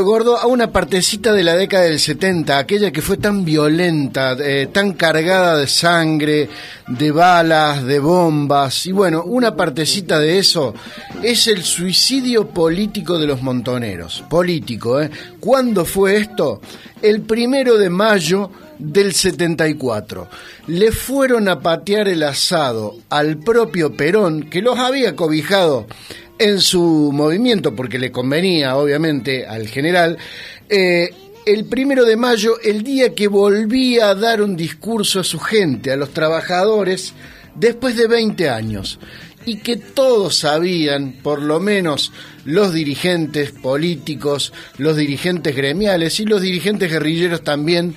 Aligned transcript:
Gordo, 0.00 0.38
a 0.38 0.46
una 0.46 0.70
partecita 0.70 1.32
de 1.32 1.42
la 1.42 1.56
década 1.56 1.82
del 1.82 1.98
70, 1.98 2.56
aquella 2.56 2.92
que 2.92 3.02
fue 3.02 3.16
tan 3.16 3.44
violenta, 3.44 4.36
eh, 4.38 4.68
tan 4.72 4.92
cargada 4.92 5.56
de 5.58 5.66
sangre, 5.66 6.48
de 6.86 7.10
balas, 7.10 7.84
de 7.84 7.98
bombas, 7.98 8.86
y 8.86 8.92
bueno, 8.92 9.24
una 9.24 9.56
partecita 9.56 10.20
de 10.20 10.38
eso 10.38 10.72
es 11.20 11.48
el 11.48 11.64
suicidio 11.64 12.46
político 12.46 13.18
de 13.18 13.26
los 13.26 13.42
montoneros. 13.42 14.22
Político, 14.30 15.00
¿eh? 15.00 15.10
¿Cuándo 15.40 15.84
fue 15.84 16.18
esto? 16.18 16.60
El 17.02 17.22
primero 17.22 17.76
de 17.76 17.90
mayo 17.90 18.52
del 18.78 19.12
74. 19.12 20.28
Le 20.68 20.92
fueron 20.92 21.48
a 21.48 21.58
patear 21.58 22.06
el 22.06 22.22
asado 22.22 22.94
al 23.10 23.38
propio 23.38 23.96
Perón, 23.96 24.44
que 24.44 24.62
los 24.62 24.78
había 24.78 25.16
cobijado 25.16 25.88
en 26.38 26.60
su 26.60 27.10
movimiento, 27.12 27.74
porque 27.74 27.98
le 27.98 28.12
convenía 28.12 28.76
obviamente 28.76 29.46
al 29.46 29.68
general, 29.68 30.18
eh, 30.68 31.10
el 31.46 31.64
primero 31.64 32.04
de 32.04 32.16
mayo, 32.16 32.60
el 32.62 32.82
día 32.82 33.14
que 33.14 33.26
volvía 33.26 34.10
a 34.10 34.14
dar 34.14 34.42
un 34.42 34.56
discurso 34.56 35.20
a 35.20 35.24
su 35.24 35.38
gente, 35.38 35.90
a 35.90 35.96
los 35.96 36.10
trabajadores, 36.10 37.14
después 37.54 37.96
de 37.96 38.06
20 38.06 38.50
años, 38.50 38.98
y 39.46 39.60
que 39.60 39.76
todos 39.76 40.36
sabían, 40.36 41.12
por 41.22 41.40
lo 41.40 41.58
menos 41.58 42.12
los 42.44 42.74
dirigentes 42.74 43.50
políticos, 43.52 44.52
los 44.76 44.96
dirigentes 44.96 45.56
gremiales 45.56 46.20
y 46.20 46.26
los 46.26 46.42
dirigentes 46.42 46.90
guerrilleros 46.90 47.42
también, 47.42 47.94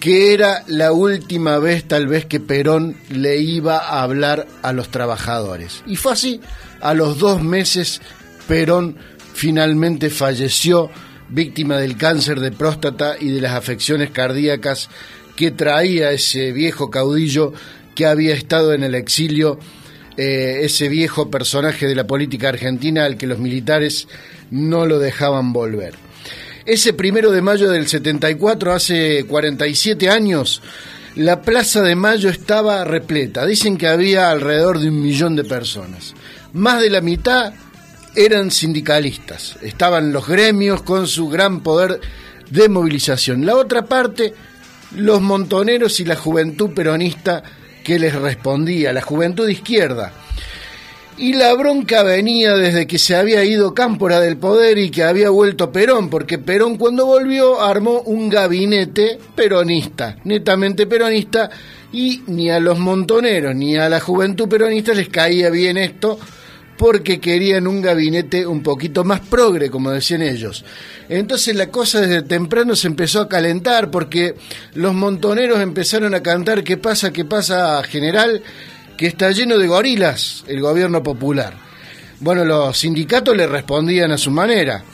que 0.00 0.34
era 0.34 0.64
la 0.66 0.92
última 0.92 1.58
vez 1.58 1.84
tal 1.84 2.06
vez 2.06 2.26
que 2.26 2.40
Perón 2.40 2.96
le 3.10 3.38
iba 3.38 3.78
a 3.78 4.02
hablar 4.02 4.46
a 4.62 4.72
los 4.72 4.90
trabajadores. 4.90 5.82
Y 5.86 5.96
fue 5.96 6.12
así, 6.12 6.40
a 6.80 6.94
los 6.94 7.18
dos 7.18 7.42
meses 7.42 8.00
Perón 8.46 8.96
finalmente 9.32 10.10
falleció 10.10 10.90
víctima 11.28 11.78
del 11.78 11.96
cáncer 11.96 12.40
de 12.40 12.52
próstata 12.52 13.16
y 13.18 13.30
de 13.30 13.40
las 13.40 13.52
afecciones 13.52 14.10
cardíacas 14.10 14.88
que 15.36 15.50
traía 15.50 16.12
ese 16.12 16.52
viejo 16.52 16.90
caudillo 16.90 17.52
que 17.94 18.06
había 18.06 18.34
estado 18.34 18.72
en 18.72 18.82
el 18.84 18.94
exilio, 18.94 19.58
eh, 20.16 20.60
ese 20.62 20.88
viejo 20.88 21.30
personaje 21.30 21.86
de 21.86 21.94
la 21.94 22.06
política 22.06 22.48
argentina 22.48 23.04
al 23.04 23.16
que 23.16 23.26
los 23.26 23.38
militares 23.38 24.06
no 24.50 24.86
lo 24.86 24.98
dejaban 24.98 25.52
volver. 25.52 25.94
Ese 26.66 26.92
primero 26.92 27.30
de 27.30 27.42
mayo 27.42 27.70
del 27.70 27.86
74, 27.86 28.72
hace 28.72 29.24
47 29.26 30.08
años, 30.08 30.62
la 31.14 31.42
Plaza 31.42 31.82
de 31.82 31.94
Mayo 31.94 32.30
estaba 32.30 32.84
repleta. 32.84 33.44
Dicen 33.46 33.76
que 33.76 33.86
había 33.86 34.30
alrededor 34.30 34.78
de 34.78 34.88
un 34.88 35.02
millón 35.02 35.36
de 35.36 35.44
personas 35.44 36.14
más 36.54 36.80
de 36.80 36.88
la 36.88 37.00
mitad 37.00 37.52
eran 38.14 38.52
sindicalistas, 38.52 39.56
estaban 39.60 40.12
los 40.12 40.26
gremios 40.26 40.82
con 40.82 41.08
su 41.08 41.28
gran 41.28 41.60
poder 41.60 42.00
de 42.48 42.68
movilización. 42.68 43.44
La 43.44 43.56
otra 43.56 43.86
parte, 43.86 44.32
los 44.94 45.20
montoneros 45.20 45.98
y 45.98 46.04
la 46.04 46.14
juventud 46.14 46.70
peronista 46.72 47.42
que 47.82 47.98
les 47.98 48.14
respondía, 48.14 48.92
la 48.92 49.02
juventud 49.02 49.48
izquierda. 49.48 50.12
Y 51.16 51.32
la 51.34 51.54
bronca 51.54 52.02
venía 52.02 52.56
desde 52.56 52.88
que 52.88 52.98
se 52.98 53.14
había 53.14 53.44
ido 53.44 53.72
Cámpora 53.72 54.18
del 54.18 54.36
poder 54.36 54.78
y 54.78 54.90
que 54.90 55.04
había 55.04 55.30
vuelto 55.30 55.70
Perón, 55.70 56.10
porque 56.10 56.38
Perón 56.38 56.76
cuando 56.76 57.06
volvió 57.06 57.62
armó 57.62 58.00
un 58.00 58.28
gabinete 58.28 59.18
peronista, 59.36 60.16
netamente 60.24 60.88
peronista, 60.88 61.50
y 61.92 62.22
ni 62.26 62.50
a 62.50 62.58
los 62.58 62.80
montoneros 62.80 63.54
ni 63.54 63.76
a 63.76 63.88
la 63.88 64.00
juventud 64.00 64.48
peronista 64.48 64.92
les 64.92 65.08
caía 65.08 65.50
bien 65.50 65.76
esto, 65.76 66.18
porque 66.76 67.20
querían 67.20 67.68
un 67.68 67.80
gabinete 67.80 68.44
un 68.44 68.62
poquito 68.62 69.04
más 69.04 69.20
progre, 69.20 69.70
como 69.70 69.92
decían 69.92 70.22
ellos. 70.22 70.64
Entonces 71.08 71.54
la 71.54 71.68
cosa 71.68 72.00
desde 72.00 72.22
temprano 72.22 72.74
se 72.74 72.88
empezó 72.88 73.20
a 73.20 73.28
calentar 73.28 73.90
porque 73.90 74.34
los 74.74 74.92
montoneros 74.92 75.60
empezaron 75.60 76.14
a 76.14 76.22
cantar 76.22 76.64
¿qué 76.64 76.76
pasa, 76.76 77.12
qué 77.12 77.24
pasa, 77.24 77.80
general? 77.84 78.42
Que 78.96 79.06
está 79.06 79.30
lleno 79.30 79.58
de 79.58 79.66
gorilas 79.66 80.44
el 80.46 80.60
gobierno 80.60 81.02
popular. 81.02 81.54
Bueno, 82.20 82.44
los 82.44 82.78
sindicatos 82.78 83.36
le 83.36 83.46
respondían 83.46 84.12
a 84.12 84.18
su 84.18 84.30
manera. 84.30 84.84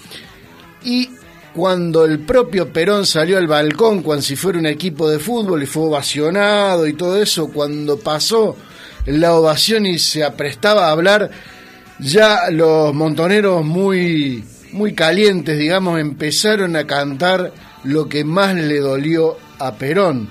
Y 0.83 1.11
cuando 1.55 2.05
el 2.05 2.21
propio 2.21 2.73
Perón 2.73 3.07
salió 3.07 3.39
al 3.39 3.47
balcón, 3.47 4.03
cuando 4.03 4.23
si 4.23 4.37
fuera 4.37 4.59
un 4.59 4.67
equipo 4.67 5.09
de 5.11 5.19
fútbol 5.19 5.63
y 5.63 5.67
fue 5.67 5.85
ovacionado 5.85 6.87
y 6.87 6.95
todo 6.95 7.21
eso, 7.21 7.49
cuando 7.53 7.99
pasó 7.99 8.57
la 9.07 9.35
ovación 9.35 9.87
y 9.87 9.99
se 9.99 10.25
aprestaba 10.25 10.89
a 10.89 10.93
hablar, 10.93 11.31
ya 11.99 12.51
los 12.51 12.95
montoneros 12.95 13.65
muy, 13.65 14.45
muy 14.73 14.95
calientes, 14.95 15.59
digamos, 15.59 16.01
empezaron 16.01 16.77
a 16.77 16.87
cantar 16.87 17.53
lo 17.85 18.09
que 18.09 18.25
más 18.25 18.55
le 18.55 18.79
dolió 18.79 19.37
a 19.59 19.75
Perón. 19.75 20.29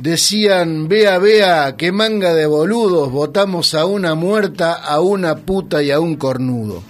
Decían, 0.00 0.88
vea, 0.88 1.18
vea, 1.18 1.76
qué 1.76 1.92
manga 1.92 2.32
de 2.32 2.46
boludos, 2.46 3.12
votamos 3.12 3.74
a 3.74 3.84
una 3.84 4.14
muerta, 4.14 4.72
a 4.72 5.00
una 5.00 5.36
puta 5.36 5.82
y 5.82 5.90
a 5.90 6.00
un 6.00 6.16
cornudo. 6.16 6.82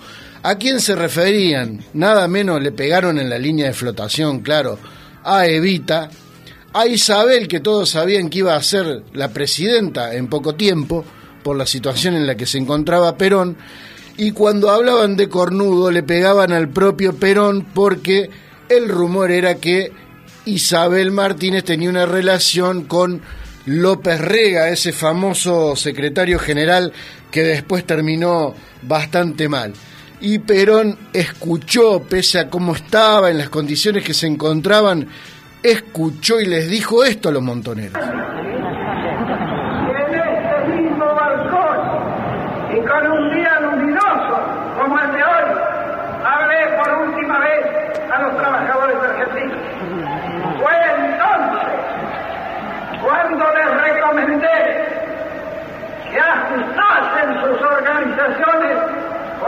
¿A 0.44 0.54
quién 0.54 0.80
se 0.80 0.94
referían? 0.94 1.80
Nada 1.92 2.28
menos 2.28 2.62
le 2.62 2.70
pegaron 2.70 3.18
en 3.18 3.28
la 3.28 3.36
línea 3.36 3.66
de 3.66 3.72
flotación, 3.72 4.42
claro, 4.42 4.78
a 5.24 5.48
Evita, 5.48 6.08
a 6.72 6.86
Isabel, 6.86 7.48
que 7.48 7.58
todos 7.58 7.90
sabían 7.90 8.30
que 8.30 8.38
iba 8.38 8.54
a 8.54 8.62
ser 8.62 9.02
la 9.12 9.30
presidenta 9.30 10.14
en 10.14 10.28
poco 10.28 10.54
tiempo, 10.54 11.04
por 11.42 11.56
la 11.56 11.66
situación 11.66 12.14
en 12.14 12.28
la 12.28 12.36
que 12.36 12.46
se 12.46 12.58
encontraba 12.58 13.16
Perón, 13.16 13.56
y 14.18 14.30
cuando 14.30 14.70
hablaban 14.70 15.16
de 15.16 15.28
cornudo 15.28 15.90
le 15.90 16.04
pegaban 16.04 16.52
al 16.52 16.68
propio 16.68 17.16
Perón 17.16 17.66
porque 17.74 18.30
el 18.68 18.88
rumor 18.88 19.32
era 19.32 19.56
que 19.56 19.90
Isabel 20.50 21.12
Martínez 21.12 21.62
tenía 21.62 21.88
una 21.88 22.06
relación 22.06 22.84
con 22.84 23.20
López 23.66 24.20
Rega, 24.20 24.68
ese 24.68 24.92
famoso 24.92 25.76
secretario 25.76 26.40
general 26.40 26.92
que 27.30 27.42
después 27.42 27.86
terminó 27.86 28.54
bastante 28.82 29.48
mal. 29.48 29.72
Y 30.20 30.40
Perón 30.40 30.98
escuchó, 31.12 32.02
pese 32.02 32.40
a 32.40 32.50
cómo 32.50 32.74
estaba, 32.74 33.30
en 33.30 33.38
las 33.38 33.48
condiciones 33.48 34.02
que 34.02 34.12
se 34.12 34.26
encontraban, 34.26 35.06
escuchó 35.62 36.40
y 36.40 36.46
les 36.46 36.68
dijo 36.68 37.04
esto 37.04 37.28
a 37.28 37.32
los 37.32 37.42
montoneros. 37.42 38.02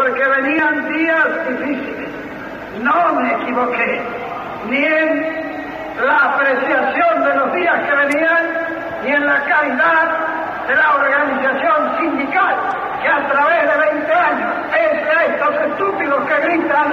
Porque 0.03 0.25
venían 0.25 0.93
días 0.93 1.27
difíciles. 1.49 2.09
No 2.83 3.15
me 3.15 3.33
equivoqué, 3.35 4.01
ni 4.69 4.85
en 4.85 5.55
la 6.05 6.17
apreciación 6.17 7.25
de 7.25 7.35
los 7.37 7.53
días 7.55 7.81
que 7.87 7.95
venían, 7.95 8.45
ni 9.05 9.11
en 9.13 9.27
la 9.27 9.45
calidad 9.45 10.09
de 10.67 10.75
la 10.75 10.95
organización 10.97 11.99
sindical, 12.01 12.57
que 13.01 13.09
a 13.09 13.29
través 13.29 13.63
de 13.63 13.79
20 13.93 14.13
años, 14.13 14.53
es 14.75 15.17
a 15.17 15.25
estos 15.25 15.55
estúpidos 15.71 16.27
que 16.27 16.37
gritan, 16.49 16.93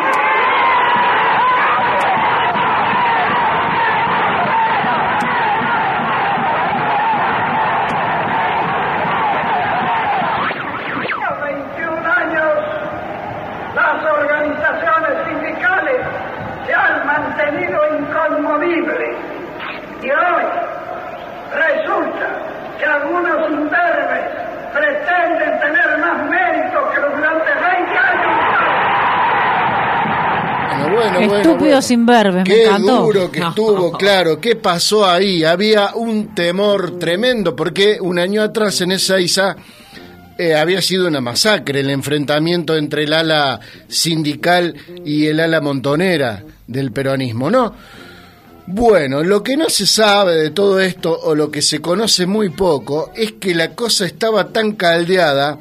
que 22.80 22.86
algunos 22.86 23.52
imberbes 23.52 24.24
pretenden 24.74 25.60
tener 25.60 25.98
más 26.00 26.30
mérito 26.30 26.80
que 26.94 27.02
los 27.02 27.16
durante 27.16 27.52
20 27.52 27.98
años. 27.98 28.30
Bueno, 30.92 31.20
bueno, 31.20 31.38
Estúpido 31.38 31.82
sin 31.82 32.06
verbe, 32.06 32.44
Qué 32.46 32.70
duro 32.80 33.32
que 33.32 33.40
estuvo, 33.40 33.92
claro. 33.92 34.40
¿Qué 34.40 34.56
pasó 34.56 35.06
ahí? 35.06 35.44
Había 35.44 35.94
un 35.96 36.34
temor 36.34 36.98
tremendo, 36.98 37.56
porque 37.56 37.98
un 38.00 38.18
año 38.18 38.42
atrás 38.42 38.82
en 38.82 38.94
esa 38.94 39.20
isa 39.20 39.56
eh, 40.38 40.56
había 40.56 40.82
sido 40.82 41.08
una 41.08 41.20
masacre 41.20 41.82
el 41.82 41.90
enfrentamiento 41.90 42.78
entre 42.78 43.04
el 43.04 43.14
ala 43.14 43.60
sindical 43.88 44.74
y 45.04 45.26
el 45.28 45.42
ala 45.42 45.60
montonera 45.60 46.44
del 46.66 46.92
peronismo, 46.92 47.52
¿no? 47.52 47.74
Bueno, 48.72 49.24
lo 49.24 49.42
que 49.42 49.58
no 49.58 49.68
se 49.68 49.88
sabe 49.88 50.36
de 50.36 50.52
todo 50.52 50.80
esto, 50.80 51.20
o 51.24 51.34
lo 51.34 51.50
que 51.50 51.64
se 51.64 51.82
conoce 51.82 52.28
muy 52.28 52.50
poco, 52.50 53.12
es 53.16 53.32
que 53.34 53.56
la 53.56 53.74
cosa 53.74 54.06
estaba 54.06 54.50
tan 54.50 54.74
caldeada 54.74 55.60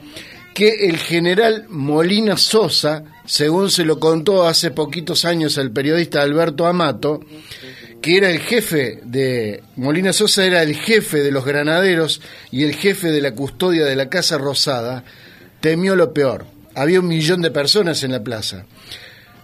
que 0.53 0.87
el 0.89 0.99
general 0.99 1.65
Molina 1.71 2.37
Sosa 2.37 3.05
según 3.25 3.71
se 3.71 3.87
lo 3.87 3.99
contó 3.99 4.47
hace 4.47 4.73
poquitos 4.73 5.25
años 5.25 5.57
el 5.57 5.71
periodista 5.71 6.21
Alberto 6.21 6.67
Amato, 6.67 7.21
que 8.03 8.19
era 8.19 8.29
el 8.29 8.41
jefe 8.41 9.01
de 9.05 9.63
Molina 9.77 10.13
Sosa, 10.13 10.45
era 10.45 10.63
el 10.63 10.77
jefe 10.77 11.23
de 11.23 11.31
los 11.31 11.47
granaderos 11.47 12.21
y 12.51 12.65
el 12.65 12.75
jefe 12.75 13.11
de 13.11 13.23
la 13.23 13.33
custodia 13.33 13.87
de 13.87 13.97
la 13.97 14.11
Casa 14.11 14.37
Rosada, 14.37 15.03
temió 15.61 15.97
lo 15.97 16.13
peor. 16.13 16.45
Había 16.75 17.01
un 17.01 17.09
millón 17.09 17.41
de 17.41 17.51
personas 17.51 18.03
en 18.03 18.13
la 18.13 18.23
plaza. 18.23 18.67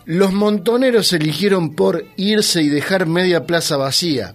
Los 0.06 0.33
montoneros 0.33 1.12
eligieron 1.12 1.75
por 1.75 2.05
irse 2.17 2.62
y 2.62 2.69
dejar 2.69 3.06
media 3.06 3.47
plaza 3.47 3.77
vacía. 3.77 4.35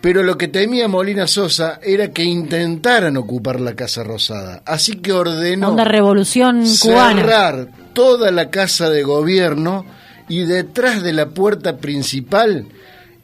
Pero 0.00 0.22
lo 0.22 0.36
que 0.36 0.48
temía 0.48 0.86
Molina 0.86 1.26
Sosa 1.26 1.80
era 1.82 2.12
que 2.12 2.24
intentaran 2.24 3.16
ocupar 3.16 3.60
la 3.60 3.74
Casa 3.74 4.02
Rosada. 4.04 4.62
Así 4.66 4.96
que 4.96 5.12
ordenó 5.12 5.72
Una 5.72 5.84
revolución 5.84 6.66
cerrar 6.66 7.68
toda 7.94 8.30
la 8.30 8.50
casa 8.50 8.90
de 8.90 9.02
gobierno 9.02 9.86
y 10.28 10.40
detrás 10.44 11.02
de 11.02 11.12
la 11.12 11.30
puerta 11.30 11.78
principal 11.78 12.66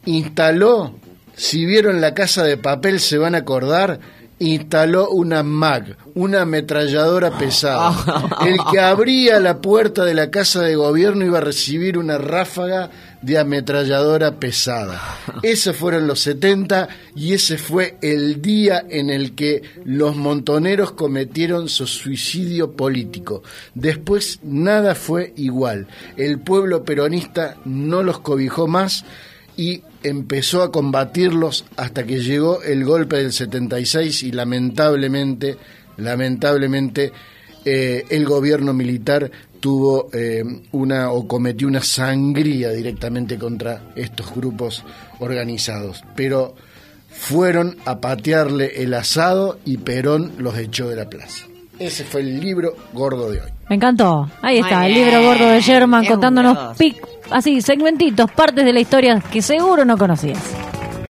instaló, 0.05 0.95
si 1.35 1.65
vieron 1.65 2.01
la 2.01 2.13
casa 2.13 2.43
de 2.43 2.57
papel 2.57 2.99
se 2.99 3.17
van 3.17 3.35
a 3.35 3.39
acordar, 3.39 3.99
instaló 4.41 5.09
una 5.09 5.43
MAG, 5.43 5.95
una 6.15 6.41
ametralladora 6.41 7.37
pesada. 7.37 7.93
El 8.45 8.57
que 8.71 8.79
abría 8.79 9.39
la 9.39 9.61
puerta 9.61 10.03
de 10.03 10.15
la 10.15 10.31
casa 10.31 10.61
de 10.61 10.75
gobierno 10.75 11.25
iba 11.25 11.37
a 11.37 11.41
recibir 11.41 11.97
una 11.97 12.17
ráfaga 12.17 12.89
de 13.21 13.37
ametralladora 13.37 14.39
pesada. 14.39 14.99
Esos 15.43 15.75
fueron 15.75 16.07
los 16.07 16.21
70 16.21 16.89
y 17.15 17.33
ese 17.33 17.59
fue 17.59 17.97
el 18.01 18.41
día 18.41 18.83
en 18.89 19.11
el 19.11 19.35
que 19.35 19.61
los 19.85 20.15
montoneros 20.15 20.93
cometieron 20.93 21.69
su 21.69 21.85
suicidio 21.85 22.71
político. 22.71 23.43
Después 23.75 24.39
nada 24.41 24.95
fue 24.95 25.33
igual. 25.37 25.87
El 26.17 26.39
pueblo 26.39 26.83
peronista 26.83 27.57
no 27.63 28.01
los 28.01 28.19
cobijó 28.19 28.67
más 28.67 29.05
y 29.61 29.83
empezó 30.01 30.63
a 30.63 30.71
combatirlos 30.71 31.65
hasta 31.77 32.03
que 32.03 32.19
llegó 32.19 32.63
el 32.63 32.83
golpe 32.83 33.17
del 33.17 33.31
76 33.31 34.23
y 34.23 34.31
lamentablemente, 34.31 35.55
lamentablemente, 35.97 37.11
eh, 37.63 38.03
el 38.09 38.25
gobierno 38.25 38.73
militar 38.73 39.29
tuvo 39.59 40.09
eh, 40.13 40.43
una 40.71 41.11
o 41.11 41.27
cometió 41.27 41.67
una 41.67 41.83
sangría 41.83 42.71
directamente 42.71 43.37
contra 43.37 43.93
estos 43.95 44.33
grupos 44.33 44.83
organizados. 45.19 46.03
Pero 46.15 46.55
fueron 47.11 47.77
a 47.85 48.01
patearle 48.01 48.81
el 48.81 48.95
asado 48.95 49.59
y 49.63 49.77
Perón 49.77 50.31
los 50.39 50.57
echó 50.57 50.89
de 50.89 50.95
la 50.95 51.07
plaza. 51.07 51.50
Ese 51.81 52.03
fue 52.03 52.21
el 52.21 52.39
libro 52.39 52.75
gordo 52.93 53.31
de 53.31 53.41
hoy. 53.41 53.49
Me 53.67 53.75
encantó. 53.75 54.29
Ahí 54.43 54.59
está, 54.59 54.85
el 54.85 54.93
libro 54.93 55.23
gordo 55.23 55.47
de 55.47 55.61
Sherman 55.61 56.05
contándonos 56.05 56.77
pic 56.77 56.95
así, 57.31 57.59
segmentitos, 57.59 58.29
partes 58.31 58.63
de 58.63 58.71
la 58.71 58.79
historia 58.79 59.19
que 59.31 59.41
seguro 59.41 59.83
no 59.83 59.97
conocías. 59.97 60.37